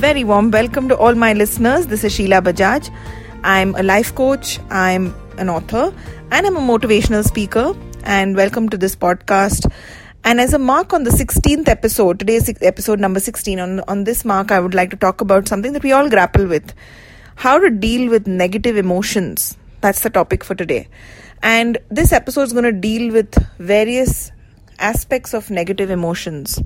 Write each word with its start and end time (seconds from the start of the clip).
Very 0.00 0.24
warm 0.24 0.50
welcome 0.50 0.88
to 0.88 0.96
all 0.96 1.14
my 1.14 1.34
listeners. 1.34 1.86
This 1.86 2.02
is 2.02 2.12
Sheila 2.12 2.40
Bajaj. 2.40 2.90
I'm 3.44 3.74
a 3.74 3.82
life 3.82 4.14
coach, 4.14 4.58
I'm 4.70 5.14
an 5.36 5.50
author, 5.50 5.94
and 6.30 6.46
I'm 6.46 6.56
a 6.56 6.60
motivational 6.60 7.22
speaker. 7.22 7.76
And 8.02 8.34
welcome 8.34 8.70
to 8.70 8.78
this 8.78 8.96
podcast. 8.96 9.70
And 10.24 10.40
as 10.40 10.54
a 10.54 10.58
mark 10.58 10.94
on 10.94 11.04
the 11.04 11.10
16th 11.10 11.68
episode, 11.68 12.18
today's 12.18 12.50
episode 12.62 13.00
number 13.00 13.20
16, 13.20 13.60
on, 13.60 13.80
on 13.80 14.04
this 14.04 14.24
mark, 14.24 14.50
I 14.50 14.60
would 14.60 14.74
like 14.74 14.90
to 14.90 14.96
talk 14.96 15.20
about 15.20 15.46
something 15.46 15.72
that 15.74 15.84
we 15.84 15.92
all 15.92 16.08
grapple 16.08 16.46
with 16.46 16.72
how 17.36 17.58
to 17.58 17.68
deal 17.68 18.10
with 18.10 18.26
negative 18.26 18.78
emotions. 18.78 19.58
That's 19.82 20.00
the 20.00 20.10
topic 20.10 20.42
for 20.42 20.54
today. 20.54 20.88
And 21.42 21.78
this 21.90 22.12
episode 22.12 22.42
is 22.42 22.52
going 22.52 22.64
to 22.64 22.72
deal 22.72 23.12
with 23.12 23.34
various 23.58 24.32
aspects 24.78 25.34
of 25.34 25.50
negative 25.50 25.90
emotions. 25.90 26.60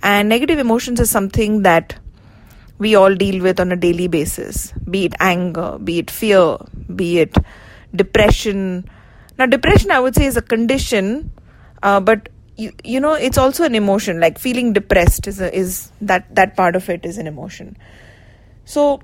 And 0.00 0.28
negative 0.28 0.60
emotions 0.60 1.00
is 1.00 1.10
something 1.10 1.62
that 1.62 1.98
we 2.84 2.94
all 3.00 3.14
deal 3.22 3.42
with 3.46 3.60
on 3.64 3.72
a 3.72 3.76
daily 3.76 4.08
basis 4.08 4.72
be 4.94 5.04
it 5.06 5.14
anger, 5.20 5.78
be 5.82 5.98
it 6.00 6.10
fear, 6.10 6.56
be 6.94 7.20
it 7.20 7.36
depression. 7.94 8.88
Now, 9.38 9.46
depression, 9.46 9.90
I 9.90 10.00
would 10.00 10.14
say, 10.14 10.26
is 10.26 10.36
a 10.36 10.42
condition, 10.42 11.30
uh, 11.82 12.00
but 12.00 12.28
you, 12.56 12.72
you 12.84 13.00
know 13.00 13.14
it's 13.14 13.38
also 13.38 13.64
an 13.64 13.74
emotion 13.74 14.20
like 14.20 14.38
feeling 14.38 14.74
depressed 14.74 15.26
is 15.26 15.40
a, 15.40 15.54
is 15.56 15.90
that 16.02 16.34
that 16.34 16.54
part 16.54 16.76
of 16.76 16.90
it 16.90 17.06
is 17.06 17.16
an 17.16 17.26
emotion 17.26 17.78
so 18.66 19.00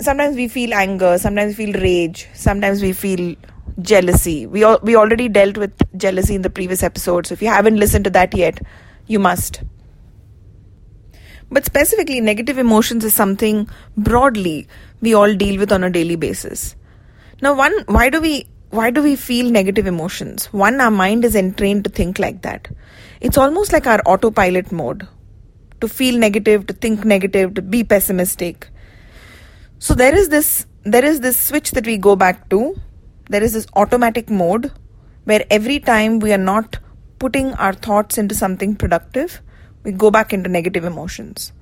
sometimes 0.00 0.34
we 0.34 0.48
feel 0.48 0.74
anger 0.74 1.16
sometimes 1.16 1.56
we 1.56 1.66
feel 1.66 1.80
rage 1.80 2.26
sometimes 2.34 2.82
we 2.82 2.92
feel 2.92 3.36
jealousy. 3.80 4.46
We 4.46 4.64
all, 4.64 4.78
we 4.82 4.96
already 4.96 5.28
dealt 5.28 5.56
with 5.56 5.72
jealousy 5.96 6.34
in 6.34 6.42
the 6.42 6.50
previous 6.50 6.82
episode, 6.82 7.26
so 7.26 7.32
if 7.32 7.42
you 7.42 7.48
haven't 7.48 7.76
listened 7.76 8.04
to 8.04 8.10
that 8.10 8.34
yet, 8.34 8.60
you 9.06 9.18
must. 9.18 9.62
But 11.52 11.66
specifically, 11.66 12.20
negative 12.20 12.56
emotions 12.56 13.04
is 13.04 13.14
something 13.14 13.68
broadly 13.96 14.66
we 15.02 15.12
all 15.12 15.34
deal 15.34 15.58
with 15.58 15.70
on 15.70 15.84
a 15.84 15.90
daily 15.90 16.16
basis. 16.16 16.74
Now, 17.42 17.54
one, 17.54 17.74
why 17.86 18.08
do 18.08 18.20
we 18.20 18.46
why 18.70 18.90
do 18.90 19.02
we 19.02 19.16
feel 19.16 19.50
negative 19.50 19.86
emotions? 19.86 20.46
One, 20.46 20.80
our 20.80 20.90
mind 20.90 21.26
is 21.26 21.34
entrained 21.36 21.84
to 21.84 21.90
think 21.90 22.18
like 22.18 22.40
that. 22.40 22.68
It's 23.20 23.36
almost 23.36 23.70
like 23.70 23.86
our 23.86 24.00
autopilot 24.06 24.72
mode 24.72 25.06
to 25.82 25.88
feel 25.88 26.18
negative, 26.18 26.66
to 26.68 26.72
think 26.72 27.04
negative, 27.04 27.52
to 27.54 27.62
be 27.62 27.84
pessimistic. 27.84 28.68
So 29.78 29.94
there 29.94 30.16
is 30.16 30.30
this 30.30 30.66
there 30.84 31.04
is 31.04 31.20
this 31.20 31.38
switch 31.38 31.72
that 31.72 31.86
we 31.86 31.98
go 31.98 32.16
back 32.16 32.48
to 32.48 32.80
there 33.28 33.42
is 33.42 33.52
this 33.52 33.66
automatic 33.76 34.30
mode 34.30 34.72
where 35.24 35.44
every 35.50 35.78
time 35.78 36.18
we 36.18 36.32
are 36.32 36.44
not 36.52 36.78
putting 37.18 37.52
our 37.54 37.72
thoughts 37.72 38.18
into 38.18 38.34
something 38.34 38.74
productive, 38.74 39.40
we 39.84 39.92
go 39.92 40.10
back 40.10 40.32
into 40.32 40.48
negative 40.48 40.84
emotions. 40.84 41.52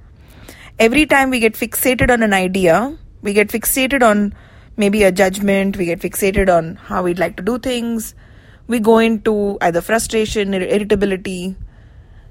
Every 0.79 1.07
time 1.07 1.31
we 1.31 1.41
get 1.41 1.55
fixated 1.55 2.11
on 2.11 2.23
an 2.23 2.33
idea, 2.33 2.97
we 3.23 3.33
get 3.33 3.49
fixated 3.49 4.03
on 4.03 4.35
maybe 4.77 5.03
a 5.03 5.12
judgment, 5.12 5.77
we 5.77 5.85
get 5.87 6.01
fixated 6.01 6.49
on 6.49 6.77
how 6.77 7.03
we'd 7.03 7.19
like 7.19 7.37
to 7.37 7.43
do 7.43 7.59
things, 7.59 8.15
we 8.67 8.79
go 8.79 8.99
into 8.99 9.59
either 9.61 9.81
frustration 9.81 10.55
irritability. 10.55 11.57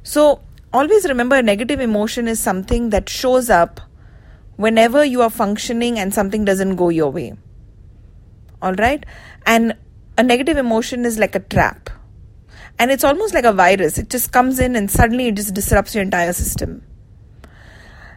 So, 0.03 0.41
always 0.73 1.07
remember 1.07 1.35
a 1.35 1.43
negative 1.43 1.79
emotion 1.79 2.27
is 2.27 2.39
something 2.39 2.89
that 2.91 3.09
shows 3.09 3.49
up 3.49 3.81
whenever 4.55 5.03
you 5.05 5.21
are 5.21 5.29
functioning 5.29 5.97
and 5.97 6.13
something 6.13 6.45
doesn't 6.45 6.75
go 6.75 6.89
your 6.89 7.11
way 7.11 7.33
all 8.61 8.73
right 8.73 9.05
and 9.45 9.75
a 10.17 10.23
negative 10.23 10.57
emotion 10.57 11.05
is 11.05 11.17
like 11.17 11.35
a 11.35 11.39
trap 11.39 11.89
and 12.79 12.91
it's 12.91 13.03
almost 13.03 13.33
like 13.33 13.43
a 13.43 13.51
virus. 13.51 13.97
It 13.97 14.09
just 14.09 14.31
comes 14.31 14.59
in 14.59 14.75
and 14.77 14.89
suddenly 14.89 15.27
it 15.27 15.35
just 15.35 15.53
disrupts 15.53 15.93
your 15.93 16.01
entire 16.01 16.31
system. 16.31 16.81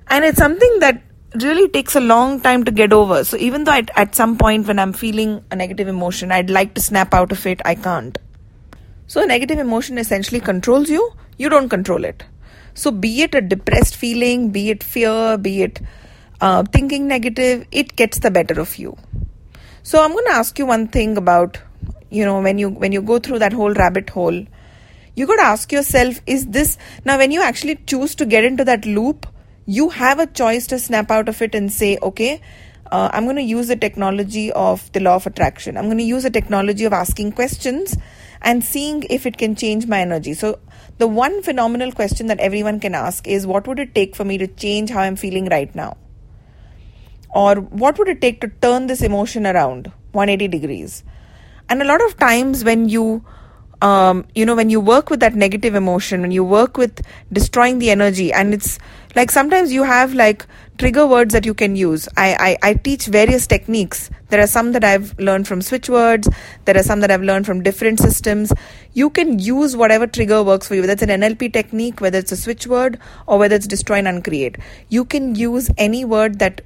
And 0.06 0.24
it's 0.24 0.38
something 0.38 0.78
that 0.78 1.02
really 1.42 1.68
takes 1.68 1.96
a 1.96 2.00
long 2.00 2.40
time 2.40 2.62
to 2.64 2.70
get 2.70 2.92
over. 2.92 3.24
So 3.24 3.36
even 3.38 3.64
though 3.64 3.72
at 3.96 4.14
some 4.14 4.36
point 4.36 4.66
when 4.66 4.78
i'm 4.78 4.92
feeling 4.92 5.42
a 5.50 5.56
negative 5.56 5.88
emotion 5.88 6.30
i'd 6.30 6.50
like 6.50 6.74
to 6.74 6.82
snap 6.82 7.14
out 7.14 7.32
of 7.32 7.46
it 7.46 7.60
i 7.64 7.74
can't. 7.74 8.18
So 9.06 9.22
a 9.22 9.26
negative 9.26 9.58
emotion 9.58 9.98
essentially 9.98 10.40
controls 10.40 10.88
you. 10.88 11.12
You 11.38 11.48
don't 11.48 11.68
control 11.68 12.04
it. 12.04 12.24
So 12.74 12.90
be 12.90 13.22
it 13.22 13.34
a 13.34 13.40
depressed 13.40 13.96
feeling 13.96 14.50
be 14.50 14.70
it 14.70 14.84
fear 14.84 15.36
be 15.38 15.62
it 15.62 15.80
uh, 16.40 16.64
thinking 16.72 17.08
negative 17.08 17.66
it 17.72 17.96
gets 17.96 18.20
the 18.20 18.30
better 18.30 18.60
of 18.60 18.76
you. 18.76 18.96
So 19.82 20.04
I'm 20.04 20.12
going 20.12 20.26
to 20.26 20.32
ask 20.32 20.58
you 20.58 20.66
one 20.66 20.86
thing 20.88 21.16
about 21.16 21.58
you 22.12 22.24
know 22.24 22.40
when 22.40 22.58
you 22.58 22.68
when 22.68 22.92
you 22.92 23.02
go 23.02 23.18
through 23.18 23.38
that 23.38 23.52
whole 23.52 23.74
rabbit 23.82 24.10
hole 24.10 24.44
you 25.14 25.26
got 25.26 25.36
to 25.36 25.48
ask 25.50 25.72
yourself 25.72 26.20
is 26.26 26.46
this 26.46 26.76
now 27.04 27.18
when 27.18 27.30
you 27.30 27.42
actually 27.42 27.76
choose 27.92 28.14
to 28.14 28.26
get 28.26 28.44
into 28.44 28.64
that 28.64 28.84
loop 28.86 29.26
you 29.66 29.88
have 29.90 30.18
a 30.18 30.26
choice 30.26 30.66
to 30.66 30.78
snap 30.78 31.10
out 31.10 31.28
of 31.28 31.40
it 31.42 31.54
and 31.54 31.72
say 31.72 31.96
okay 32.02 32.40
uh, 32.90 33.08
i'm 33.12 33.24
going 33.24 33.36
to 33.36 33.42
use 33.42 33.68
the 33.68 33.76
technology 33.76 34.52
of 34.52 34.90
the 34.92 35.00
law 35.00 35.14
of 35.16 35.26
attraction. 35.26 35.76
I'm 35.76 35.86
going 35.86 35.98
to 35.98 36.04
use 36.04 36.24
the 36.24 36.30
technology 36.30 36.84
of 36.84 36.92
asking 36.92 37.32
questions 37.32 37.96
and 38.42 38.62
seeing 38.62 39.04
if 39.08 39.24
it 39.24 39.38
can 39.38 39.54
change 39.54 39.86
my 39.86 40.00
energy. 40.00 40.34
So 40.34 40.58
the 40.98 41.06
one 41.06 41.42
phenomenal 41.42 41.92
question 41.92 42.26
that 42.26 42.40
everyone 42.40 42.80
can 42.80 42.94
ask 42.94 43.26
is 43.26 43.46
what 43.46 43.66
would 43.66 43.78
it 43.78 43.94
take 43.94 44.14
for 44.14 44.24
me 44.24 44.36
to 44.38 44.46
change 44.46 44.90
how 44.90 45.00
i'm 45.00 45.16
feeling 45.16 45.46
right 45.46 45.74
now? 45.74 45.96
Or 47.34 47.54
what 47.54 47.98
would 47.98 48.08
it 48.08 48.20
take 48.20 48.42
to 48.42 48.48
turn 48.48 48.88
this 48.88 49.00
emotion 49.00 49.46
around? 49.46 49.90
180 50.12 50.48
degrees 50.48 51.02
and 51.68 51.82
a 51.82 51.84
lot 51.84 52.04
of 52.04 52.16
times 52.16 52.64
when 52.64 52.88
you 52.88 53.24
um, 53.82 54.24
you 54.34 54.46
know 54.46 54.54
when 54.54 54.70
you 54.70 54.80
work 54.80 55.10
with 55.10 55.20
that 55.20 55.34
negative 55.34 55.74
emotion 55.74 56.20
when 56.20 56.30
you 56.30 56.44
work 56.44 56.76
with 56.76 57.02
destroying 57.32 57.80
the 57.80 57.90
energy 57.90 58.32
and 58.32 58.54
it's 58.54 58.78
like 59.16 59.30
sometimes 59.30 59.72
you 59.72 59.82
have 59.82 60.14
like 60.14 60.46
trigger 60.78 61.06
words 61.06 61.34
that 61.34 61.44
you 61.44 61.52
can 61.52 61.76
use. 61.76 62.08
I, 62.16 62.56
I 62.62 62.70
i 62.70 62.74
teach 62.74 63.06
various 63.06 63.46
techniques. 63.46 64.08
There 64.28 64.40
are 64.40 64.46
some 64.46 64.72
that 64.72 64.84
i've 64.84 65.18
learned 65.18 65.48
from 65.48 65.62
switch 65.62 65.88
words. 65.88 66.28
There 66.64 66.76
are 66.76 66.82
some 66.82 67.00
that 67.00 67.10
i've 67.10 67.22
learned 67.22 67.44
from 67.44 67.62
different 67.62 67.98
systems. 67.98 68.52
You 68.92 69.10
can 69.10 69.38
use 69.38 69.76
whatever 69.76 70.06
trigger 70.06 70.42
works 70.42 70.68
for 70.68 70.76
you 70.76 70.82
whether 70.82 70.92
it's 70.94 71.02
an 71.02 71.20
nlp 71.20 71.52
technique 71.52 72.00
whether 72.00 72.18
it's 72.18 72.32
a 72.32 72.36
switch 72.36 72.66
word 72.66 72.98
or 73.26 73.38
whether 73.38 73.56
it's 73.56 73.66
destroy 73.66 73.96
and 73.96 74.08
uncreate. 74.08 74.56
You 74.88 75.04
can 75.04 75.34
use 75.34 75.70
any 75.76 76.04
word 76.04 76.38
that 76.38 76.62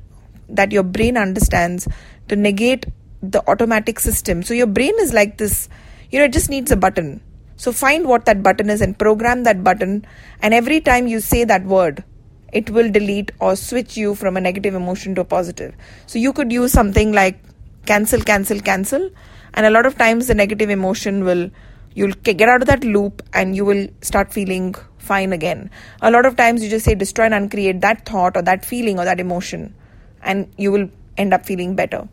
that 0.49 0.71
your 0.71 0.83
brain 0.83 1.17
understands 1.17 1.89
to 2.29 2.37
negate 2.37 2.87
the 3.23 3.43
automatic 3.49 4.01
system. 4.01 4.43
So 4.43 4.55
your 4.55 4.67
brain 4.67 4.95
is 5.01 5.13
like 5.13 5.39
this, 5.39 5.69
you 6.11 6.19
know, 6.19 6.27
it 6.27 6.33
just 6.33 6.51
needs 6.51 6.71
a 6.71 6.77
button. 6.77 7.21
So 7.57 7.73
find 7.73 8.07
what 8.07 8.27
that 8.27 8.43
button 8.43 8.69
is 8.69 8.81
and 8.81 8.99
program 8.99 9.45
that 9.45 9.65
button. 9.65 10.07
And 10.43 10.53
every 10.53 10.81
time 10.81 11.07
you 11.07 11.21
say 11.21 11.45
that 11.45 11.65
word, 11.65 12.05
it 12.53 12.71
will 12.71 12.91
delete 12.91 13.33
or 13.41 13.57
switch 13.57 13.97
you 13.97 14.15
from 14.15 14.37
a 14.37 14.41
negative 14.41 14.75
emotion 14.75 15.15
to 15.17 15.23
a 15.23 15.25
positive. 15.25 15.75
So 16.07 16.19
you 16.19 16.33
could 16.33 16.53
use 16.53 16.73
something 16.73 17.13
like 17.13 17.39
cancel, 17.87 18.21
cancel, 18.21 18.61
cancel. 18.61 19.11
And 19.55 19.67
a 19.67 19.71
lot 19.71 19.87
of 19.87 19.97
times 19.97 20.27
the 20.27 20.35
negative 20.35 20.69
emotion 20.69 21.25
will, 21.25 21.51
you'll 21.95 22.13
get 22.13 22.49
out 22.49 22.61
of 22.61 22.69
that 22.69 22.85
loop 22.85 23.23
and 23.33 23.57
you 23.57 23.65
will 23.65 23.89
start 24.03 24.33
feeling 24.33 24.75
fine 24.99 25.33
again. 25.33 25.71
A 26.03 26.11
lot 26.11 26.27
of 26.27 26.37
times 26.37 26.63
you 26.63 26.69
just 26.69 26.85
say 26.85 26.95
destroy 26.95 27.25
and 27.25 27.35
uncreate 27.35 27.81
that 27.81 28.07
thought 28.07 28.37
or 28.37 28.43
that 28.43 28.65
feeling 28.65 28.99
or 28.99 29.05
that 29.05 29.21
emotion 29.21 29.75
and 30.23 30.53
you 30.59 30.73
will 30.73 30.91
end 31.17 31.33
up 31.33 31.47
feeling 31.47 31.75
better 31.75 32.07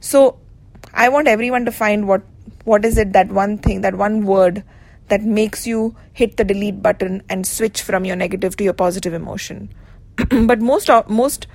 so 0.00 0.38
i 0.94 1.08
want 1.08 1.28
everyone 1.28 1.64
to 1.64 1.72
find 1.72 2.06
what 2.08 2.22
what 2.64 2.84
is 2.84 2.98
it 2.98 3.12
that 3.12 3.28
one 3.28 3.58
thing 3.58 3.80
that 3.80 3.94
one 3.94 4.24
word 4.24 4.62
that 5.08 5.22
makes 5.22 5.66
you 5.66 5.94
hit 6.12 6.36
the 6.36 6.44
delete 6.44 6.82
button 6.82 7.22
and 7.28 7.46
switch 7.46 7.82
from 7.82 8.04
your 8.04 8.16
negative 8.16 8.56
to 8.56 8.64
your 8.64 8.72
positive 8.72 9.14
emotion. 9.14 9.72
But 10.30 10.60
most 10.60 10.90
most 11.08 11.46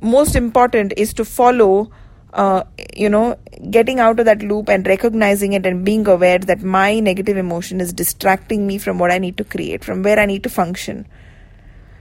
most 0.00 0.36
important 0.36 0.92
is 0.96 1.12
to 1.14 1.24
follow 1.24 1.90
uh, 2.32 2.62
you 2.94 3.08
know 3.08 3.36
getting 3.70 3.98
out 3.98 4.20
of 4.20 4.26
that 4.26 4.42
loop 4.42 4.68
and 4.68 4.86
recognizing 4.86 5.54
it 5.54 5.66
and 5.66 5.84
being 5.84 6.06
aware 6.06 6.38
that 6.38 6.62
my 6.62 7.00
negative 7.00 7.36
emotion 7.36 7.80
is 7.80 7.92
distracting 7.92 8.66
me 8.66 8.76
from 8.78 8.98
what 8.98 9.10
i 9.10 9.18
need 9.18 9.36
to 9.38 9.44
create 9.44 9.82
from 9.82 10.02
where 10.02 10.18
i 10.18 10.26
need 10.26 10.42
to 10.42 10.48
function. 10.48 11.06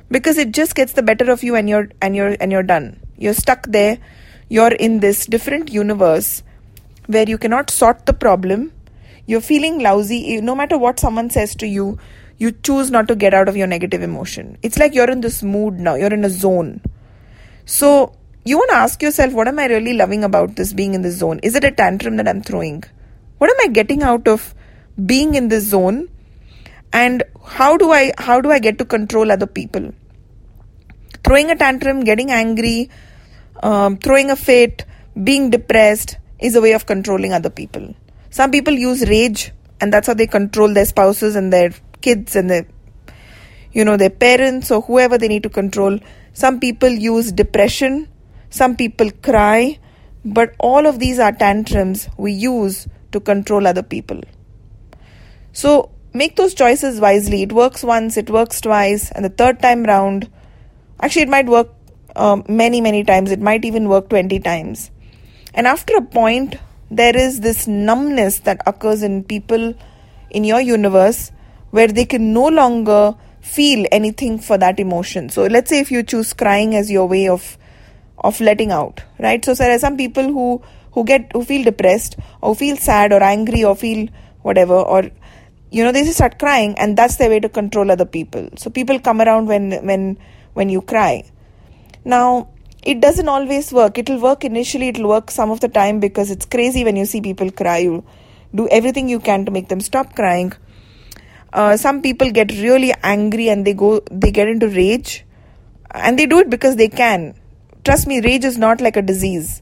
Because 0.09 0.37
it 0.37 0.51
just 0.51 0.75
gets 0.75 0.93
the 0.93 1.03
better 1.03 1.31
of 1.31 1.43
you 1.43 1.55
and 1.55 1.67
you're 1.67 1.89
and 2.01 2.15
you're 2.15 2.37
and 2.39 2.51
you're 2.51 2.63
done. 2.63 2.99
You're 3.17 3.33
stuck 3.33 3.67
there 3.67 3.97
you're 4.49 4.73
in 4.73 4.99
this 4.99 5.25
different 5.25 5.71
universe 5.71 6.43
where 7.07 7.27
you 7.27 7.37
cannot 7.37 7.69
sort 7.69 8.05
the 8.05 8.13
problem. 8.13 8.71
You're 9.25 9.41
feeling 9.41 9.79
lousy. 9.79 10.39
No 10.41 10.55
matter 10.55 10.77
what 10.77 10.99
someone 10.99 11.29
says 11.29 11.55
to 11.55 11.67
you 11.67 11.97
you 12.37 12.51
choose 12.51 12.91
not 12.91 13.07
to 13.07 13.15
get 13.15 13.33
out 13.33 13.49
of 13.49 13.57
your 13.57 13.67
negative 13.67 14.01
emotion. 14.01 14.57
It's 14.61 14.77
like 14.77 14.93
you're 14.93 15.09
in 15.09 15.21
this 15.21 15.41
mood 15.41 15.79
now. 15.79 15.95
You're 15.95 16.13
in 16.13 16.23
a 16.23 16.29
zone. 16.29 16.81
So 17.65 18.15
you 18.45 18.57
want 18.57 18.69
to 18.69 18.75
ask 18.75 19.01
yourself 19.01 19.33
what 19.33 19.47
am 19.47 19.59
i 19.59 19.65
really 19.65 19.93
loving 19.93 20.23
about 20.23 20.55
this 20.55 20.73
being 20.73 20.93
in 20.93 21.01
this 21.01 21.17
zone? 21.17 21.39
Is 21.43 21.55
it 21.55 21.63
a 21.63 21.71
tantrum 21.71 22.17
that 22.17 22.27
i'm 22.27 22.41
throwing? 22.41 22.83
What 23.39 23.49
am 23.49 23.57
i 23.61 23.67
getting 23.67 24.03
out 24.03 24.27
of 24.27 24.53
being 25.05 25.35
in 25.35 25.47
this 25.47 25.65
zone? 25.65 26.09
And 26.93 27.23
how 27.45 27.75
do 27.77 27.91
i 27.91 28.13
how 28.17 28.39
do 28.39 28.51
i 28.51 28.59
get 28.59 28.77
to 28.77 28.85
control 28.85 29.31
other 29.31 29.47
people? 29.47 29.93
Throwing 31.23 31.49
a 31.49 31.55
tantrum 31.55 32.03
getting 32.03 32.31
angry 32.31 32.89
um, 33.63 33.97
throwing 33.97 34.29
a 34.29 34.35
fit 34.35 34.85
being 35.23 35.49
depressed 35.49 36.17
is 36.39 36.55
a 36.55 36.61
way 36.61 36.73
of 36.73 36.85
controlling 36.85 37.33
other 37.33 37.49
people 37.49 37.95
some 38.29 38.51
people 38.51 38.73
use 38.73 39.07
rage 39.09 39.51
and 39.81 39.91
that's 39.91 40.07
how 40.07 40.13
they 40.13 40.27
control 40.27 40.73
their 40.73 40.85
spouses 40.85 41.35
and 41.35 41.51
their 41.51 41.71
kids 42.01 42.35
and 42.35 42.49
their 42.49 42.65
you 43.71 43.83
know 43.83 43.97
their 43.97 44.09
parents 44.09 44.71
or 44.71 44.81
whoever 44.81 45.17
they 45.17 45.27
need 45.27 45.43
to 45.43 45.49
control 45.49 45.99
some 46.37 46.59
people 46.59 46.89
use 46.89 47.31
depression, 47.31 48.07
some 48.51 48.75
people 48.75 49.09
cry, 49.23 49.79
but 50.23 50.53
all 50.59 50.85
of 50.85 50.99
these 50.99 51.17
are 51.17 51.31
tantrums 51.31 52.09
we 52.15 52.31
use 52.31 52.87
to 53.11 53.19
control 53.19 53.65
other 53.65 53.81
people. 53.81 54.21
So 55.51 55.89
make 56.13 56.35
those 56.35 56.53
choices 56.53 56.99
wisely. 56.99 57.41
It 57.41 57.53
works 57.53 57.81
once, 57.83 58.17
it 58.17 58.29
works 58.29 58.61
twice, 58.61 59.09
and 59.13 59.25
the 59.25 59.29
third 59.29 59.63
time 59.63 59.83
round, 59.83 60.29
actually, 61.01 61.23
it 61.23 61.29
might 61.29 61.47
work 61.47 61.69
uh, 62.17 62.41
many, 62.47 62.81
many 62.81 63.03
times. 63.03 63.31
It 63.31 63.39
might 63.39 63.65
even 63.65 63.87
work 63.89 64.09
20 64.09 64.39
times. 64.39 64.91
And 65.53 65.67
after 65.67 65.95
a 65.95 66.01
point, 66.01 66.55
there 66.89 67.15
is 67.15 67.41
this 67.41 67.67
numbness 67.67 68.39
that 68.39 68.61
occurs 68.65 69.03
in 69.03 69.23
people 69.23 69.73
in 70.29 70.43
your 70.43 70.61
universe 70.61 71.31
where 71.71 71.87
they 71.87 72.05
can 72.05 72.33
no 72.33 72.47
longer 72.47 73.15
feel 73.41 73.85
anything 73.91 74.39
for 74.39 74.57
that 74.57 74.79
emotion. 74.79 75.29
So 75.29 75.45
let's 75.45 75.69
say 75.69 75.79
if 75.79 75.91
you 75.91 76.03
choose 76.03 76.33
crying 76.33 76.75
as 76.75 76.91
your 76.91 77.07
way 77.07 77.27
of 77.27 77.57
of 78.19 78.41
letting 78.41 78.71
out, 78.71 79.03
right? 79.19 79.43
So 79.45 79.53
there 79.53 79.71
are 79.71 79.79
some 79.79 79.97
people 79.97 80.23
who 80.23 80.61
who 80.91 81.03
get 81.03 81.31
who 81.33 81.43
feel 81.43 81.63
depressed 81.63 82.17
or 82.41 82.55
feel 82.55 82.77
sad 82.77 83.13
or 83.13 83.21
angry 83.21 83.63
or 83.63 83.75
feel 83.75 84.07
whatever 84.41 84.73
or 84.73 85.09
you 85.69 85.83
know 85.83 85.91
they 85.91 86.03
just 86.03 86.17
start 86.17 86.39
crying 86.39 86.73
and 86.77 86.97
that's 86.97 87.17
their 87.17 87.29
way 87.29 87.39
to 87.39 87.49
control 87.49 87.91
other 87.91 88.05
people. 88.05 88.49
So 88.57 88.69
people 88.69 88.99
come 88.99 89.21
around 89.21 89.47
when 89.47 89.71
when 89.85 90.17
when 90.53 90.69
you 90.69 90.81
cry. 90.81 91.23
Now 92.07 92.47
it 92.81 93.01
doesn't 93.01 93.27
always 93.27 93.73
work. 93.73 93.97
It'll 93.97 94.21
work 94.21 94.45
initially, 94.45 94.87
it'll 94.87 95.09
work 95.09 95.29
some 95.29 95.51
of 95.51 95.59
the 95.59 95.67
time 95.67 95.99
because 95.99 96.31
it's 96.31 96.45
crazy 96.45 96.85
when 96.85 96.95
you 96.95 97.05
see 97.05 97.19
people 97.19 97.51
cry. 97.51 97.79
You 97.79 98.05
do 98.55 98.67
everything 98.69 99.09
you 99.09 99.19
can 99.19 99.43
to 99.45 99.51
make 99.51 99.67
them 99.67 99.81
stop 99.81 100.15
crying. 100.15 100.53
Uh, 101.51 101.75
some 101.75 102.01
people 102.01 102.31
get 102.31 102.51
really 102.51 102.93
angry 103.03 103.49
and 103.49 103.67
they 103.67 103.73
go 103.73 103.99
they 104.09 104.31
get 104.31 104.47
into 104.47 104.69
rage. 104.69 105.25
And 105.91 106.17
they 106.17 106.25
do 106.25 106.39
it 106.39 106.49
because 106.49 106.77
they 106.77 106.87
can. 106.87 107.33
Trust 107.83 108.07
me 108.07 108.21
rage 108.21 108.45
is 108.45 108.57
not 108.57 108.79
like 108.79 108.95
a 108.95 109.01
disease. 109.01 109.61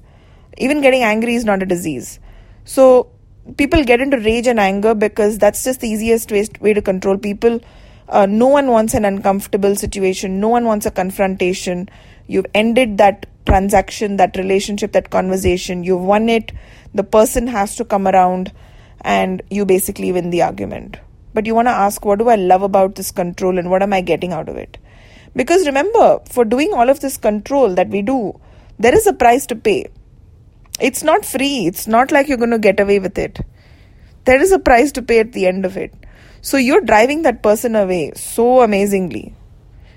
Even 0.57 0.81
getting 0.81 1.03
angry 1.03 1.35
is 1.35 1.45
not 1.45 1.63
a 1.63 1.65
disease. 1.65 2.19
So 2.63 3.11
people 3.57 3.83
get 3.83 4.01
into 4.01 4.19
rage 4.19 4.45
and 4.45 4.59
anger 4.59 4.93
because 4.93 5.39
that's 5.39 5.63
just 5.63 5.81
the 5.81 5.89
easiest 5.89 6.31
way, 6.31 6.47
way 6.59 6.73
to 6.73 6.81
control 6.81 7.17
people 7.17 7.59
uh, 8.09 8.25
no 8.25 8.47
one 8.47 8.67
wants 8.67 8.93
an 8.93 9.05
uncomfortable 9.05 9.75
situation 9.75 10.39
no 10.39 10.49
one 10.49 10.65
wants 10.65 10.85
a 10.85 10.91
confrontation 10.91 11.89
you've 12.27 12.45
ended 12.53 12.97
that 12.97 13.25
transaction 13.45 14.17
that 14.17 14.35
relationship 14.37 14.91
that 14.91 15.09
conversation 15.09 15.83
you've 15.83 16.01
won 16.01 16.29
it 16.29 16.51
the 16.93 17.03
person 17.03 17.47
has 17.47 17.75
to 17.75 17.85
come 17.85 18.07
around 18.07 18.51
and 19.01 19.41
you 19.49 19.65
basically 19.65 20.11
win 20.11 20.29
the 20.29 20.41
argument 20.41 20.97
but 21.35 21.45
you 21.45 21.53
want 21.53 21.67
to 21.67 21.73
ask, 21.73 22.05
what 22.05 22.19
do 22.19 22.29
I 22.29 22.35
love 22.35 22.61
about 22.61 22.95
this 22.95 23.11
control 23.11 23.59
and 23.59 23.69
what 23.69 23.83
am 23.83 23.91
I 23.91 23.99
getting 23.99 24.31
out 24.31 24.47
of 24.47 24.55
it? 24.55 24.77
Because 25.35 25.65
remember, 25.65 26.19
for 26.31 26.45
doing 26.45 26.73
all 26.73 26.89
of 26.89 27.01
this 27.01 27.17
control 27.17 27.75
that 27.75 27.89
we 27.89 28.01
do, 28.01 28.39
there 28.79 28.95
is 28.95 29.05
a 29.05 29.11
price 29.11 29.45
to 29.47 29.55
pay. 29.57 29.87
It's 30.79 31.03
not 31.03 31.25
free, 31.25 31.67
it's 31.67 31.87
not 31.87 32.09
like 32.09 32.29
you're 32.29 32.37
going 32.37 32.51
to 32.51 32.59
get 32.59 32.79
away 32.79 32.99
with 32.99 33.17
it. 33.17 33.41
There 34.23 34.41
is 34.41 34.53
a 34.53 34.59
price 34.59 34.93
to 34.93 35.01
pay 35.01 35.19
at 35.19 35.33
the 35.33 35.45
end 35.45 35.65
of 35.65 35.75
it. 35.75 35.93
So 36.45 36.57
you're 36.57 36.81
driving 36.81 37.23
that 37.23 37.41
person 37.41 37.75
away 37.75 38.11
so 38.15 38.61
amazingly. 38.61 39.33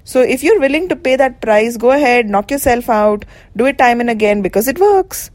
So 0.02 0.22
if 0.22 0.42
you're 0.42 0.58
willing 0.58 0.88
to 0.88 0.96
pay 0.96 1.14
that 1.14 1.42
price, 1.42 1.76
go 1.76 1.90
ahead, 1.90 2.26
knock 2.26 2.50
yourself 2.50 2.88
out, 2.88 3.26
do 3.54 3.66
it 3.66 3.76
time 3.76 4.00
and 4.00 4.08
again 4.08 4.40
because 4.40 4.66
it 4.66 4.78
works. 4.80 5.30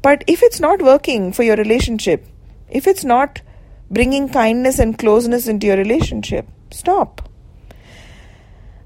But 0.00 0.24
if 0.26 0.42
it's 0.42 0.58
not 0.58 0.80
working 0.80 1.34
for 1.34 1.42
your 1.42 1.56
relationship, 1.56 2.26
if 2.70 2.86
it's 2.86 3.04
not 3.04 3.42
bringing 3.90 4.30
kindness 4.30 4.78
and 4.78 4.98
closeness 4.98 5.46
into 5.46 5.66
your 5.66 5.76
relationship. 5.76 6.48
Stop. 6.70 7.28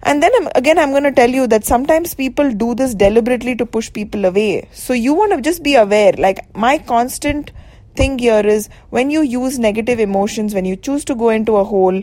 And 0.02 0.20
then 0.20 0.32
again, 0.56 0.76
I'm 0.76 0.90
going 0.90 1.04
to 1.04 1.12
tell 1.12 1.30
you 1.30 1.46
that 1.46 1.64
sometimes 1.64 2.14
people 2.14 2.50
do 2.50 2.74
this 2.74 2.96
deliberately 2.96 3.54
to 3.54 3.64
push 3.64 3.92
people 3.92 4.24
away. 4.24 4.68
So 4.72 4.92
you 4.92 5.14
want 5.14 5.34
to 5.34 5.40
just 5.40 5.62
be 5.62 5.76
aware. 5.76 6.14
Like, 6.18 6.52
my 6.56 6.78
constant 6.78 7.52
thing 7.96 8.18
here 8.18 8.46
is 8.46 8.68
when 8.90 9.10
you 9.10 9.22
use 9.22 9.58
negative 9.58 9.98
emotions, 10.00 10.54
when 10.54 10.64
you 10.64 10.76
choose 10.76 11.04
to 11.06 11.14
go 11.14 11.30
into 11.30 11.56
a 11.56 11.64
hole, 11.64 12.02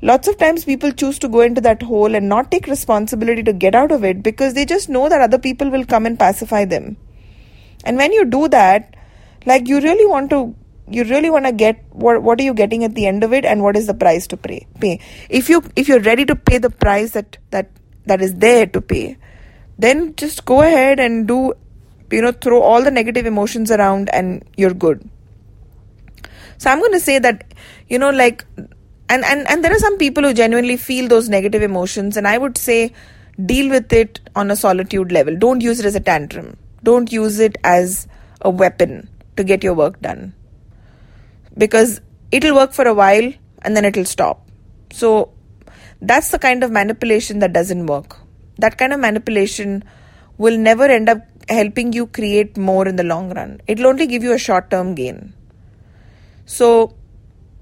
lots 0.00 0.28
of 0.28 0.38
times 0.38 0.64
people 0.64 0.92
choose 0.92 1.18
to 1.20 1.28
go 1.28 1.40
into 1.40 1.60
that 1.60 1.82
hole 1.82 2.14
and 2.14 2.28
not 2.28 2.50
take 2.50 2.66
responsibility 2.66 3.42
to 3.42 3.52
get 3.52 3.74
out 3.74 3.92
of 3.92 4.04
it 4.04 4.22
because 4.22 4.54
they 4.54 4.64
just 4.64 4.88
know 4.88 5.08
that 5.08 5.20
other 5.20 5.38
people 5.38 5.70
will 5.70 5.84
come 5.84 6.06
and 6.06 6.18
pacify 6.18 6.64
them. 6.64 6.96
And 7.84 7.96
when 7.96 8.12
you 8.12 8.24
do 8.24 8.48
that, 8.48 8.94
like 9.46 9.68
you 9.68 9.80
really 9.80 10.06
want 10.06 10.30
to 10.30 10.54
you 10.88 11.04
really 11.04 11.30
want 11.30 11.46
to 11.46 11.52
get 11.52 11.82
what 11.90 12.22
what 12.22 12.40
are 12.40 12.42
you 12.42 12.54
getting 12.54 12.84
at 12.84 12.94
the 12.94 13.06
end 13.06 13.24
of 13.24 13.32
it 13.32 13.44
and 13.44 13.62
what 13.62 13.76
is 13.76 13.86
the 13.86 13.94
price 13.94 14.26
to 14.26 14.36
pay 14.36 14.66
pay 14.80 15.00
if 15.28 15.48
you 15.48 15.62
if 15.76 15.88
you're 15.88 16.00
ready 16.00 16.24
to 16.24 16.36
pay 16.36 16.58
the 16.58 16.70
price 16.70 17.12
that 17.12 17.38
that 17.50 17.70
that 18.06 18.20
is 18.20 18.34
there 18.34 18.66
to 18.66 18.80
pay 18.80 19.16
then 19.78 20.14
just 20.16 20.44
go 20.44 20.60
ahead 20.62 21.00
and 21.00 21.26
do 21.28 21.54
you 22.10 22.20
know 22.20 22.32
throw 22.32 22.60
all 22.60 22.82
the 22.82 22.90
negative 22.90 23.26
emotions 23.26 23.70
around 23.70 24.10
and 24.12 24.44
you're 24.56 24.74
good 24.74 25.08
so 26.62 26.70
i'm 26.70 26.84
going 26.84 26.98
to 26.98 27.06
say 27.08 27.18
that 27.26 27.54
you 27.94 27.98
know 28.04 28.10
like 28.10 28.44
and 29.14 29.24
and 29.32 29.48
and 29.54 29.64
there 29.64 29.74
are 29.76 29.84
some 29.86 29.98
people 30.02 30.28
who 30.28 30.34
genuinely 30.42 30.76
feel 30.88 31.08
those 31.14 31.28
negative 31.36 31.62
emotions 31.70 32.16
and 32.22 32.28
i 32.34 32.36
would 32.44 32.58
say 32.66 32.78
deal 33.52 33.70
with 33.76 33.92
it 34.02 34.20
on 34.42 34.50
a 34.56 34.60
solitude 34.64 35.12
level 35.18 35.36
don't 35.46 35.68
use 35.70 35.80
it 35.84 35.86
as 35.92 35.98
a 36.02 36.06
tantrum 36.12 36.54
don't 36.90 37.12
use 37.12 37.38
it 37.48 37.58
as 37.64 38.06
a 38.40 38.50
weapon 38.62 38.96
to 39.36 39.44
get 39.44 39.64
your 39.64 39.74
work 39.74 40.00
done 40.00 40.32
because 41.56 42.00
it'll 42.30 42.54
work 42.54 42.72
for 42.72 42.86
a 42.86 42.94
while 42.94 43.32
and 43.62 43.76
then 43.76 43.84
it'll 43.84 44.04
stop. 44.04 44.46
So 44.90 45.32
that's 46.00 46.30
the 46.30 46.38
kind 46.38 46.64
of 46.64 46.70
manipulation 46.70 47.38
that 47.40 47.52
doesn't 47.52 47.86
work. 47.86 48.16
That 48.58 48.78
kind 48.78 48.92
of 48.92 49.00
manipulation 49.00 49.84
will 50.38 50.58
never 50.58 50.84
end 50.84 51.08
up 51.08 51.18
helping 51.48 51.92
you 51.92 52.06
create 52.06 52.56
more 52.56 52.86
in 52.86 52.96
the 52.96 53.04
long 53.04 53.32
run. 53.32 53.60
It'll 53.66 53.86
only 53.86 54.06
give 54.06 54.22
you 54.22 54.32
a 54.32 54.38
short 54.38 54.70
term 54.70 54.94
gain. 54.94 55.34
So 56.44 56.94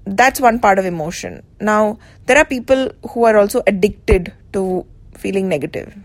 that's 0.05 0.39
one 0.39 0.59
part 0.59 0.79
of 0.79 0.85
emotion. 0.85 1.43
Now, 1.59 1.99
there 2.25 2.37
are 2.37 2.45
people 2.45 2.91
who 3.11 3.23
are 3.25 3.37
also 3.37 3.61
addicted 3.67 4.33
to 4.53 4.85
feeling 5.15 5.47
negative. 5.47 5.95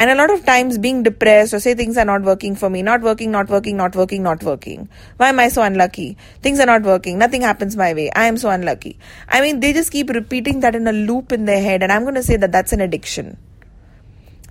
And 0.00 0.10
a 0.10 0.14
lot 0.14 0.30
of 0.30 0.44
times 0.44 0.78
being 0.78 1.02
depressed 1.02 1.52
or 1.52 1.58
say 1.58 1.74
things 1.74 1.96
are 1.96 2.04
not 2.04 2.22
working 2.22 2.54
for 2.54 2.70
me, 2.70 2.82
not 2.82 3.00
working, 3.00 3.32
not 3.32 3.48
working, 3.48 3.76
not 3.76 3.96
working, 3.96 4.22
not 4.22 4.44
working. 4.44 4.88
Why 5.16 5.30
am 5.30 5.40
I 5.40 5.48
so 5.48 5.62
unlucky? 5.62 6.16
Things 6.40 6.60
are 6.60 6.66
not 6.66 6.82
working. 6.82 7.18
Nothing 7.18 7.42
happens 7.42 7.76
my 7.76 7.92
way. 7.94 8.08
I 8.14 8.26
am 8.26 8.36
so 8.36 8.48
unlucky. 8.48 8.96
I 9.28 9.40
mean, 9.40 9.58
they 9.58 9.72
just 9.72 9.90
keep 9.90 10.10
repeating 10.10 10.60
that 10.60 10.76
in 10.76 10.86
a 10.86 10.92
loop 10.92 11.32
in 11.32 11.46
their 11.46 11.60
head. 11.60 11.82
And 11.82 11.90
I'm 11.90 12.02
going 12.02 12.14
to 12.14 12.22
say 12.22 12.36
that 12.36 12.52
that's 12.52 12.72
an 12.72 12.80
addiction. 12.80 13.38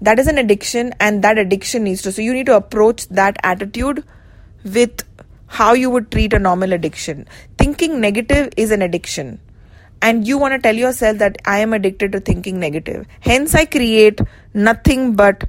That 0.02 0.20
is 0.20 0.28
an 0.28 0.38
addiction 0.38 0.94
and 1.00 1.24
that 1.24 1.38
addiction 1.38 1.86
needs 1.86 2.02
to. 2.02 2.12
So 2.12 2.22
you 2.22 2.34
need 2.34 2.48
to 2.48 2.56
approach 2.58 3.08
that 3.08 3.38
attitude 3.42 4.04
with 4.66 5.04
how 5.48 5.74
you 5.74 5.90
would 5.90 6.12
treat 6.12 6.34
a 6.34 6.40
normal 6.40 6.74
addiction. 6.74 7.28
Thinking 7.58 8.00
negative 8.00 8.50
is 8.58 8.72
an 8.72 8.82
addiction 8.82 9.40
and 10.02 10.28
you 10.28 10.38
want 10.38 10.54
to 10.54 10.60
tell 10.60 10.76
yourself 10.76 11.18
that 11.18 11.38
I 11.46 11.60
am 11.60 11.74
addicted 11.74 12.12
to 12.12 12.20
thinking 12.20 12.60
negative. 12.60 13.06
Hence, 13.20 13.56
I 13.56 13.66
create 13.66 14.20
nothing 14.54 15.16
but 15.16 15.46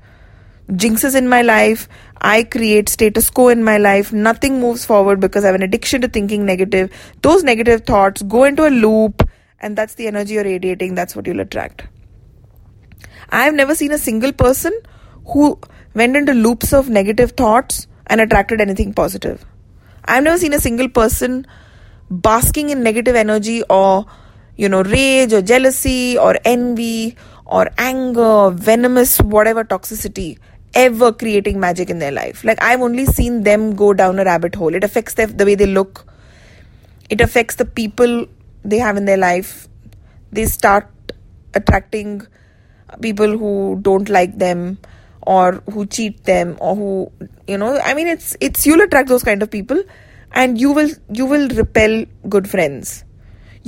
jinxes 0.68 1.14
in 1.14 1.28
my 1.28 1.42
life. 1.42 1.88
I 2.20 2.44
create 2.44 2.88
status 2.88 3.30
quo 3.30 3.48
in 3.48 3.62
my 3.62 3.78
life. 3.78 4.12
Nothing 4.12 4.60
moves 4.60 4.84
forward 4.84 5.20
because 5.20 5.44
I 5.44 5.48
have 5.48 5.56
an 5.56 5.62
addiction 5.62 6.00
to 6.02 6.08
thinking 6.08 6.44
negative. 6.44 6.90
Those 7.22 7.44
negative 7.44 7.84
thoughts 7.84 8.22
go 8.22 8.44
into 8.44 8.66
a 8.66 8.70
loop, 8.70 9.28
and 9.60 9.76
that's 9.76 9.94
the 9.94 10.06
energy 10.06 10.34
you're 10.34 10.44
radiating. 10.44 10.94
That's 10.94 11.14
what 11.14 11.26
you'll 11.26 11.40
attract. 11.40 11.86
I 13.30 13.44
have 13.44 13.54
never 13.54 13.74
seen 13.74 13.92
a 13.92 13.98
single 13.98 14.32
person 14.32 14.72
who 15.26 15.58
went 15.94 16.16
into 16.16 16.32
loops 16.32 16.72
of 16.72 16.88
negative 16.88 17.32
thoughts 17.32 17.86
and 18.06 18.20
attracted 18.20 18.60
anything 18.60 18.94
positive. 18.94 19.44
I've 20.08 20.24
never 20.24 20.38
seen 20.38 20.54
a 20.54 20.60
single 20.60 20.88
person 20.88 21.46
basking 22.10 22.70
in 22.70 22.82
negative 22.82 23.14
energy 23.14 23.62
or 23.68 24.06
you 24.58 24.68
know, 24.68 24.82
rage 24.82 25.32
or 25.32 25.40
jealousy 25.40 26.18
or 26.18 26.36
envy 26.44 27.16
or 27.46 27.70
anger, 27.78 28.20
or 28.20 28.50
venomous, 28.50 29.18
whatever 29.20 29.64
toxicity 29.64 30.38
ever 30.74 31.12
creating 31.12 31.58
magic 31.58 31.88
in 31.88 31.98
their 31.98 32.12
life. 32.12 32.44
Like 32.44 32.60
I've 32.60 32.82
only 32.82 33.06
seen 33.06 33.44
them 33.44 33.74
go 33.74 33.94
down 33.94 34.18
a 34.18 34.24
rabbit 34.24 34.54
hole. 34.54 34.74
It 34.74 34.84
affects 34.84 35.14
the, 35.14 35.26
the 35.26 35.46
way 35.46 35.54
they 35.54 35.66
look. 35.66 36.06
It 37.08 37.22
affects 37.22 37.54
the 37.54 37.64
people 37.64 38.26
they 38.64 38.78
have 38.78 38.96
in 38.98 39.06
their 39.06 39.16
life. 39.16 39.66
They 40.30 40.44
start 40.44 40.90
attracting 41.54 42.26
people 43.00 43.38
who 43.38 43.78
don't 43.80 44.10
like 44.10 44.38
them 44.38 44.78
or 45.22 45.62
who 45.72 45.86
cheat 45.86 46.24
them 46.24 46.58
or 46.60 46.76
who 46.76 47.12
you 47.48 47.58
know 47.58 47.78
i 47.80 47.94
mean 47.94 48.06
it's 48.06 48.36
it's 48.40 48.66
you'll 48.66 48.80
attract 48.82 49.08
those 49.08 49.24
kind 49.24 49.42
of 49.42 49.50
people 49.50 49.82
and 50.32 50.60
you 50.60 50.72
will 50.72 50.90
you 51.12 51.26
will 51.26 51.48
repel 51.48 52.04
good 52.28 52.48
friends 52.48 53.04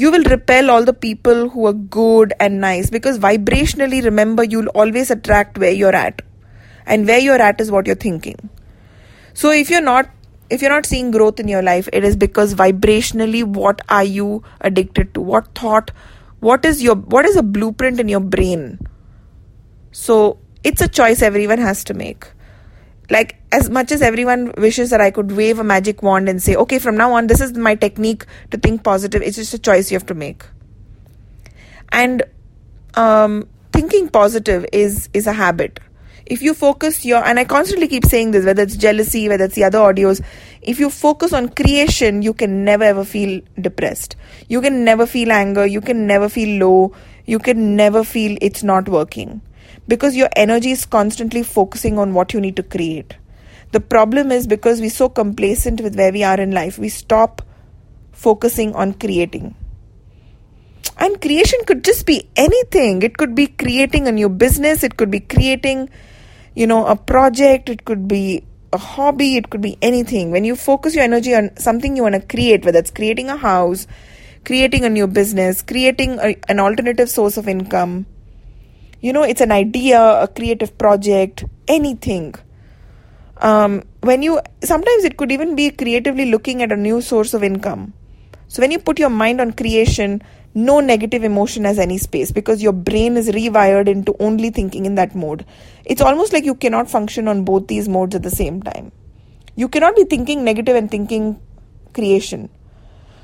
you 0.01 0.11
will 0.11 0.25
repel 0.25 0.71
all 0.71 0.85
the 0.85 0.95
people 0.95 1.49
who 1.51 1.67
are 1.67 1.73
good 1.73 2.33
and 2.41 2.61
nice 2.61 2.91
because 2.91 3.19
vibrationally, 3.19 4.03
remember, 4.03 4.45
you'll 4.45 4.69
always 4.69 5.11
attract 5.11 5.59
where 5.59 5.73
you're 5.73 5.95
at. 5.95 6.23
And 6.87 7.07
where 7.07 7.19
you're 7.19 7.41
at 7.41 7.61
is 7.61 7.71
what 7.71 7.87
you're 7.87 7.97
thinking. 7.97 8.49
So 9.35 9.51
if 9.51 9.71
you're 9.71 9.83
not 9.83 10.09
if 10.49 10.63
you're 10.63 10.71
not 10.71 10.87
seeing 10.87 11.11
growth 11.13 11.39
in 11.39 11.47
your 11.47 11.63
life, 11.63 11.89
it 11.93 12.03
is 12.03 12.17
because 12.17 12.55
vibrationally 12.55 13.45
what 13.45 13.83
are 13.89 14.03
you 14.03 14.43
addicted 14.61 15.15
to? 15.15 15.21
What 15.21 15.55
thought 15.55 15.91
what 16.41 16.65
is 16.65 16.83
your 16.83 16.97
what 16.97 17.27
is 17.27 17.37
a 17.37 17.43
blueprint 17.43 18.01
in 18.01 18.09
your 18.09 18.21
brain? 18.21 18.79
So 19.93 20.39
it's 20.65 20.81
a 20.81 20.89
choice 20.89 21.21
everyone 21.21 21.59
has 21.59 21.85
to 21.85 21.95
make. 21.95 22.27
Like, 23.11 23.40
as 23.53 23.69
much 23.69 23.91
as 23.91 24.01
everyone 24.03 24.53
wishes 24.57 24.91
that 24.91 25.01
I 25.01 25.11
could 25.11 25.33
wave 25.33 25.59
a 25.59 25.65
magic 25.65 26.03
wand 26.03 26.29
and 26.29 26.43
say, 26.43 26.55
okay, 26.55 26.79
from 26.79 26.97
now 26.97 27.13
on, 27.15 27.27
this 27.27 27.41
is 27.41 27.55
my 27.55 27.75
technique 27.75 28.25
to 28.51 28.59
think 28.59 28.85
positive, 28.85 29.23
it's 29.23 29.37
just 29.37 29.55
a 29.55 29.59
choice 29.59 29.91
you 29.91 29.97
have 29.97 30.07
to 30.07 30.15
make. 30.15 30.45
And 31.91 32.23
um, 32.95 33.49
thinking 33.73 34.09
positive 34.09 34.67
is 34.73 35.09
is 35.13 35.27
a 35.27 35.33
habit. 35.33 35.81
If 36.27 36.43
you 36.43 36.55
focus 36.55 37.05
your 37.05 37.25
and 37.25 37.41
i 37.41 37.45
constantly 37.45 37.89
keep 37.89 38.05
saying 38.05 38.31
this 38.31 38.45
whether 38.45 38.63
it's 38.63 38.77
jealousy 38.77 39.29
whether 39.29 39.47
it's 39.47 39.57
the 39.57 39.65
other 39.65 39.79
audios 39.79 40.25
if 40.63 40.79
you 40.79 40.89
focus 40.89 41.33
on 41.33 41.49
creation 41.49 42.23
you 42.23 42.33
can 42.33 42.65
never 42.65 42.85
ever 42.85 43.05
feel 43.05 43.41
depressed. 43.61 44.15
You 44.49 44.61
can 44.61 44.85
never 44.85 45.07
feel 45.07 45.33
anger. 45.33 45.67
You 45.67 45.81
can 45.81 46.07
never 46.07 46.29
feel 46.29 46.61
low. 46.61 46.93
You 47.27 47.41
can 47.41 47.75
never 47.75 48.05
feel 48.05 48.39
it's 48.41 48.63
not 48.63 48.89
working. 48.89 49.41
Because 49.89 50.15
your 50.15 50.29
energy 50.37 50.71
is 50.71 50.87
constantly 50.87 51.43
focusing 51.43 51.99
on 51.99 52.15
what 52.15 52.33
you 52.33 52.41
need 52.41 52.55
to 52.57 52.63
create 52.63 53.17
the 53.73 53.81
problem 53.81 54.33
is 54.33 54.47
because 54.47 54.81
we're 54.81 54.91
so 54.91 55.09
complacent 55.09 55.81
with 55.81 55.97
where 55.97 56.13
we 56.13 56.23
are 56.25 56.41
in 56.41 56.51
life 56.51 56.79
we 56.79 56.89
stop 56.89 57.43
focusing 58.13 58.75
on 58.75 58.93
creating. 58.95 59.55
And 60.99 61.21
creation 61.21 61.61
could 61.67 61.83
just 61.83 62.05
be 62.05 62.29
anything. 62.37 63.03
It 63.03 63.17
could 63.17 63.35
be 63.35 63.47
creating 63.47 64.07
a 64.07 64.13
new 64.13 64.29
business 64.29 64.83
it 64.83 64.97
could 64.97 65.11
be 65.11 65.21
creating 65.21 65.89
you 66.55 66.67
know 66.67 66.87
a 66.87 66.97
project 66.97 67.69
it 67.69 67.85
could 67.85 68.09
be 68.09 68.45
a 68.73 68.79
hobby 68.79 69.37
it 69.37 69.51
could 69.51 69.61
be 69.61 69.79
anything. 69.81 70.31
When 70.31 70.45
you 70.45 70.57
focus 70.57 70.95
your 70.95 71.05
energy 71.05 71.35
on 71.35 71.57
something 71.57 71.97
you 71.97 72.03
want 72.03 72.17
to 72.17 72.21
create 72.37 72.65
whether 72.65 72.79
it's 72.79 72.91
creating 72.91 73.31
a 73.31 73.37
house 73.37 73.87
creating 74.45 74.85
a 74.85 74.91
new 74.91 75.07
business 75.07 75.63
creating 75.63 76.19
a, 76.19 76.35
an 76.49 76.59
alternative 76.59 77.11
source 77.11 77.37
of 77.37 77.47
income 77.47 78.07
you 79.01 79.13
know 79.13 79.23
it's 79.23 79.41
an 79.41 79.53
idea 79.53 80.01
a 80.01 80.27
creative 80.29 80.77
project 80.79 81.45
anything 81.69 82.35
um, 83.41 83.83
when 84.01 84.23
you 84.23 84.41
sometimes 84.63 85.05
it 85.05 85.17
could 85.17 85.33
even 85.33 85.55
be 85.55 85.71
creatively 85.71 86.31
looking 86.31 86.63
at 86.63 86.73
a 86.73 86.77
new 86.77 87.01
source 87.01 87.35
of 87.35 87.43
income 87.43 87.93
so 88.49 88.61
when 88.63 88.71
you 88.71 88.79
put 88.79 88.99
your 88.99 89.11
mind 89.11 89.41
on 89.41 89.53
creation 89.53 90.23
no 90.55 90.81
negative 90.81 91.23
emotion 91.23 91.65
has 91.65 91.79
any 91.79 91.97
space 91.97 92.33
because 92.33 92.63
your 92.63 92.73
brain 92.73 93.17
is 93.17 93.29
rewired 93.29 93.87
into 93.87 94.17
only 94.19 94.51
thinking 94.51 94.85
in 94.85 94.97
that 94.97 95.15
mode. 95.15 95.47
It's 95.85 96.01
almost 96.03 96.33
like 96.33 96.45
you 96.45 96.55
cannot 96.55 96.91
function 96.91 97.29
on 97.29 97.45
both 97.45 97.69
these 97.69 97.89
modes 97.89 98.17
at 98.17 98.23
the 98.23 98.31
same 98.31 98.63
time. 98.63 98.91
You 99.55 99.69
cannot 99.69 99.95
be 99.95 100.05
thinking 100.05 100.45
negative 100.45 100.75
and 100.75 100.91
thinking 100.91 101.41
creation. 101.95 102.51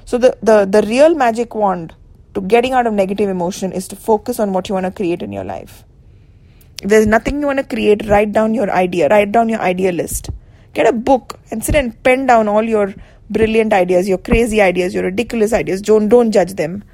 So 0.04 0.18
the, 0.18 0.38
the, 0.40 0.66
the 0.66 0.86
real 0.86 1.14
magic 1.14 1.54
wand 1.54 1.94
to 2.34 2.40
getting 2.40 2.72
out 2.72 2.86
of 2.86 2.92
negative 2.92 3.28
emotion 3.28 3.72
is 3.72 3.88
to 3.88 3.96
focus 3.96 4.38
on 4.38 4.52
what 4.52 4.68
you 4.68 4.74
want 4.74 4.86
to 4.86 4.92
create 4.92 5.22
in 5.22 5.32
your 5.32 5.44
life. 5.44 5.84
If 6.82 6.90
there's 6.90 7.06
nothing 7.06 7.40
you 7.40 7.46
want 7.46 7.58
to 7.58 7.64
create, 7.64 8.06
write 8.06 8.32
down 8.32 8.54
your 8.54 8.70
idea, 8.70 9.08
write 9.08 9.32
down 9.32 9.48
your 9.48 9.60
idea 9.60 9.92
list. 9.92 10.30
Get 10.74 10.86
a 10.86 10.92
book 10.92 11.38
and 11.50 11.64
sit 11.64 11.74
and 11.74 12.02
pen 12.02 12.26
down 12.26 12.48
all 12.48 12.62
your 12.62 12.94
brilliant 13.30 13.72
ideas, 13.72 14.08
your 14.08 14.18
crazy 14.18 14.60
ideas, 14.60 14.94
your 14.94 15.04
ridiculous 15.04 15.52
ideas. 15.52 15.80
Don't 15.80 16.08
don't 16.08 16.32
judge 16.32 16.54
them 16.54 16.84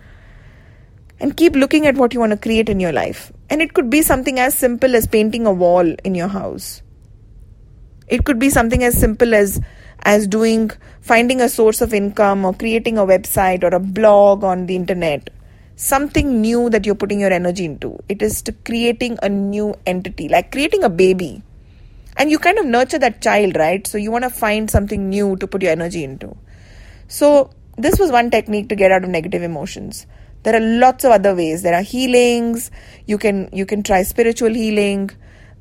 and 1.19 1.37
keep 1.37 1.55
looking 1.55 1.87
at 1.87 1.97
what 1.97 2.15
you 2.15 2.21
want 2.21 2.31
to 2.33 2.37
create 2.37 2.69
in 2.69 2.81
your 2.81 2.93
life. 2.93 3.33
And 3.51 3.61
it 3.61 3.75
could 3.75 3.91
be 3.91 4.03
something 4.03 4.39
as 4.39 4.57
simple 4.57 4.95
as 4.97 5.07
painting 5.07 5.47
a 5.47 5.53
wall 5.53 5.95
in 6.05 6.15
your 6.15 6.29
house. 6.29 6.83
It 8.09 8.25
could 8.25 8.39
be 8.39 8.51
something 8.51 8.83
as 8.85 8.99
simple 8.99 9.35
as 9.35 9.61
as 10.05 10.27
doing 10.27 10.71
finding 11.01 11.41
a 11.41 11.49
source 11.49 11.81
of 11.81 11.95
income 11.95 12.45
or 12.45 12.53
creating 12.55 12.99
a 12.99 13.07
website 13.07 13.63
or 13.63 13.75
a 13.75 13.81
blog 13.81 14.43
on 14.45 14.67
the 14.67 14.77
internet. 14.77 15.31
Something 15.85 16.41
new 16.41 16.71
that 16.71 16.87
you're 16.87 17.01
putting 17.03 17.21
your 17.21 17.33
energy 17.33 17.65
into. 17.65 17.99
It 18.09 18.23
is 18.23 18.41
to 18.43 18.53
creating 18.53 19.19
a 19.23 19.29
new 19.29 19.75
entity, 19.85 20.29
like 20.29 20.53
creating 20.53 20.85
a 20.85 20.89
baby. 20.89 21.43
And 22.17 22.31
you 22.31 22.39
kind 22.39 22.59
of 22.59 22.67
nurture 22.67 22.99
that 22.99 23.21
child, 23.21 23.57
right? 23.57 23.87
So 23.87 23.99
you 23.99 24.11
want 24.11 24.25
to 24.25 24.31
find 24.31 24.71
something 24.71 25.09
new 25.09 25.37
to 25.37 25.47
put 25.47 25.63
your 25.63 25.73
energy 25.73 26.05
into. 26.05 26.37
So 27.09 27.51
this 27.77 27.99
was 27.99 28.13
one 28.13 28.31
technique 28.31 28.69
to 28.69 28.77
get 28.77 28.93
out 28.93 29.03
of 29.03 29.11
negative 29.11 29.43
emotions 29.43 30.07
there 30.43 30.57
are 30.57 30.61
lots 30.61 31.05
of 31.05 31.13
other 31.13 31.35
ways 31.35 31.63
there 31.63 31.75
are 31.75 31.83
healings 31.83 32.71
you 33.07 33.19
can 33.19 33.49
you 33.53 33.65
can 33.65 33.83
try 33.83 34.03
spiritual 34.03 34.53
healing 34.53 35.11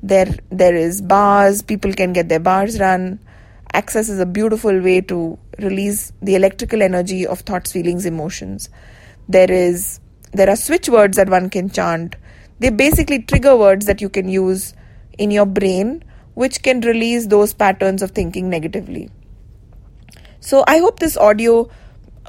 there 0.01 0.35
there 0.49 0.75
is 0.75 1.01
bars 1.01 1.61
people 1.61 1.93
can 1.93 2.13
get 2.13 2.29
their 2.29 2.39
bars 2.39 2.79
run 2.79 3.19
access 3.73 4.09
is 4.09 4.19
a 4.19 4.25
beautiful 4.25 4.81
way 4.81 4.99
to 4.99 5.37
release 5.59 6.11
the 6.21 6.35
electrical 6.35 6.81
energy 6.81 7.25
of 7.25 7.41
thoughts 7.41 7.71
feelings 7.71 8.05
emotions 8.05 8.69
there 9.29 9.51
is 9.51 10.00
there 10.31 10.49
are 10.49 10.55
switch 10.55 10.87
words 10.87 11.17
that 11.17 11.29
one 11.29 11.49
can 11.49 11.69
chant. 11.69 12.15
They 12.59 12.69
basically 12.69 13.21
trigger 13.21 13.55
words 13.55 13.85
that 13.85 14.01
you 14.01 14.09
can 14.09 14.29
use 14.29 14.73
in 15.17 15.31
your 15.31 15.45
brain 15.45 16.03
which 16.33 16.63
can 16.63 16.79
release 16.81 17.27
those 17.27 17.53
patterns 17.53 18.01
of 18.01 18.11
thinking 18.11 18.49
negatively. 18.49 19.09
So 20.39 20.63
i 20.67 20.79
hope 20.79 20.99
this 20.99 21.17
audio 21.17 21.69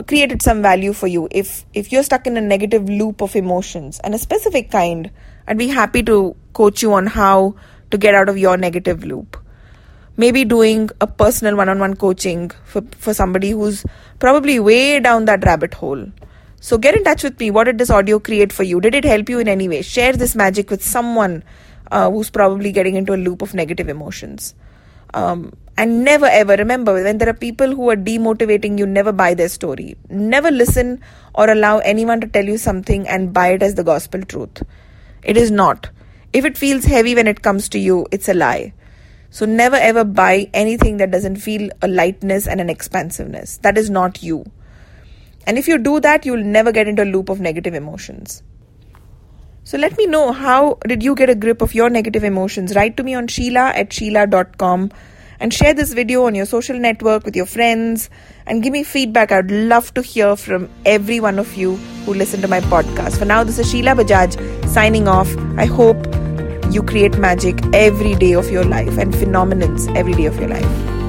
created 0.06 0.42
some 0.42 0.62
value 0.62 0.92
for 0.92 1.06
you. 1.06 1.28
If 1.30 1.64
if 1.75 1.92
you're 1.92 2.02
stuck 2.02 2.26
in 2.26 2.37
a 2.37 2.40
negative 2.40 2.88
loop 2.88 3.23
of 3.23 3.37
emotions 3.37 4.00
and 4.02 4.14
a 4.14 4.18
specific 4.18 4.71
kind 4.71 5.11
i'd 5.47 5.59
be 5.59 5.68
happy 5.68 6.02
to 6.02 6.35
coach 6.54 6.82
you 6.82 6.92
on 6.94 7.06
how 7.06 7.54
to 7.90 7.99
get 7.99 8.14
out 8.14 8.28
of 8.28 8.38
your 8.38 8.56
negative 8.56 9.04
loop. 9.04 9.38
Maybe 10.16 10.44
doing 10.44 10.90
a 11.00 11.06
personal 11.06 11.56
one-on-one 11.56 11.94
coaching 11.97 12.50
for, 12.64 12.82
for 12.99 13.14
somebody 13.14 13.50
who's 13.50 13.85
probably 14.18 14.61
way 14.61 15.00
down 15.00 15.25
that 15.26 15.44
rabbit 15.44 15.75
hole 15.75 16.06
so 16.69 16.78
get 16.87 16.97
in 16.99 17.04
touch 17.04 17.23
with 17.26 17.38
me 17.45 17.50
what 17.57 17.71
did 17.71 17.78
this 17.83 17.95
audio 17.99 18.19
create 18.28 18.52
for 18.59 18.66
you 18.73 18.81
did 18.87 18.99
it 19.00 19.09
help 19.12 19.28
you 19.35 19.38
in 19.45 19.49
any 19.54 19.69
way 19.73 19.81
share 19.92 20.12
this 20.25 20.35
magic 20.42 20.75
with 20.75 20.90
someone 20.90 21.42
uh, 21.90 22.11
who's 22.11 22.31
probably 22.31 22.73
getting 22.81 23.00
into 23.00 23.14
a 23.14 23.23
loop 23.26 23.42
of 23.42 23.54
negative 23.62 23.88
emotions 23.97 24.54
um, 25.14 25.52
and 25.76 26.04
never 26.04 26.26
ever 26.26 26.54
remember 26.57 26.95
when 26.95 27.19
there 27.19 27.28
are 27.28 27.35
people 27.35 27.75
who 27.75 27.88
are 27.90 27.97
demotivating 27.97 28.78
you, 28.78 28.87
never 28.87 29.12
buy 29.12 29.35
their 29.35 29.49
story. 29.49 29.97
Never 30.09 30.50
listen 30.50 31.02
or 31.35 31.50
allow 31.50 31.78
anyone 31.78 32.21
to 32.21 32.26
tell 32.26 32.45
you 32.45 32.59
something 32.59 33.09
and 33.09 33.33
buy 33.33 33.49
it 33.49 33.62
as 33.62 33.75
the 33.75 33.85
gospel 33.85 34.23
truth. 34.23 34.62
It 35.23 35.37
is 35.37 35.50
not. 35.50 35.90
If 36.33 36.45
it 36.45 36.59
feels 36.59 36.85
heavy 36.85 37.14
when 37.14 37.26
it 37.26 37.42
comes 37.42 37.69
to 37.71 37.78
you, 37.78 38.07
it's 38.11 38.28
a 38.28 38.35
lie. 38.35 38.75
So 39.31 39.47
never 39.47 39.76
ever 39.76 40.04
buy 40.04 40.50
anything 40.52 40.99
that 40.99 41.11
doesn't 41.11 41.37
feel 41.37 41.71
a 41.81 41.88
lightness 41.88 42.47
and 42.47 42.61
an 42.61 42.69
expansiveness. 42.69 43.59
That 43.59 43.78
is 43.78 43.88
not 43.88 44.23
you. 44.23 44.45
And 45.46 45.58
if 45.58 45.68
you 45.68 45.78
do 45.78 46.00
that, 46.00 46.25
you'll 46.25 46.44
never 46.44 46.72
get 46.72 46.88
into 46.88 47.02
a 47.02 47.04
loop 47.04 47.28
of 47.28 47.40
negative 47.40 47.75
emotions. 47.75 48.42
So 49.64 49.78
let 49.78 49.96
me 49.96 50.06
know 50.06 50.32
how 50.32 50.78
did 50.87 51.02
you 51.02 51.14
get 51.14 51.30
a 51.30 51.34
grip 51.34 51.62
of 51.62 51.75
your 51.75 51.88
negative 51.88 52.25
emotions? 52.25 52.75
Write 52.75 52.96
to 52.96 53.02
me 53.02 53.14
on 53.14 53.28
sheila 53.28 53.70
at 53.70 53.92
sheila.com 53.92 54.90
and 55.38 55.52
share 55.52 55.75
this 55.75 55.92
video 55.92 56.26
on 56.26 56.34
your 56.34 56.46
social 56.46 56.78
network 56.78 57.25
with 57.25 57.37
your 57.37 57.46
friends 57.46 58.11
and 58.46 58.62
give 58.62 58.72
me 58.72 58.82
feedback. 58.82 59.32
I'd 59.32 59.50
love 59.50 59.92
to 59.94 60.02
hear 60.02 60.37
from 60.37 60.68
every 60.84 61.20
one 61.20 61.38
of 61.38 61.54
you 61.54 61.76
who 62.06 62.14
listen 62.14 62.40
to 62.42 62.49
my 62.49 62.61
podcast. 62.61 63.18
For 63.18 63.25
now, 63.25 63.44
this 63.44 63.58
is 63.58 63.70
Sheila 63.70 63.90
Bajaj 63.90 64.68
signing 64.68 65.08
off. 65.08 65.37
I 65.56 65.66
hope 65.66 66.06
you 66.72 66.82
create 66.82 67.18
magic 67.18 67.61
every 67.75 68.14
day 68.14 68.34
of 68.34 68.50
your 68.50 68.64
life 68.64 68.99
and 68.99 69.12
phenomenons 69.12 69.94
every 69.96 70.14
day 70.14 70.26
of 70.26 70.38
your 70.38 70.49
life. 70.49 71.01